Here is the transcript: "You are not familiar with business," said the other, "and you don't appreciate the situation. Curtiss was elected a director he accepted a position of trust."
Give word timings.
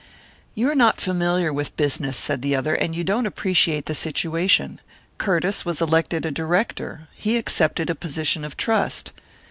"You 0.55 0.67
are 0.71 0.75
not 0.75 0.99
familiar 0.99 1.53
with 1.53 1.75
business," 1.77 2.17
said 2.17 2.41
the 2.41 2.55
other, 2.55 2.73
"and 2.73 2.95
you 2.95 3.03
don't 3.03 3.27
appreciate 3.27 3.85
the 3.85 3.93
situation. 3.93 4.81
Curtiss 5.19 5.63
was 5.63 5.79
elected 5.79 6.25
a 6.25 6.31
director 6.31 7.07
he 7.13 7.37
accepted 7.37 7.87
a 7.87 7.93
position 7.93 8.43
of 8.43 8.57
trust." 8.57 9.11